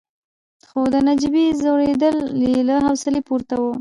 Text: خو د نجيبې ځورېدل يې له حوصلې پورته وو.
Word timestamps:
خو 0.69 0.81
د 0.93 0.95
نجيبې 1.07 1.45
ځورېدل 1.61 2.17
يې 2.43 2.53
له 2.67 2.75
حوصلې 2.85 3.21
پورته 3.27 3.53
وو. 3.61 3.69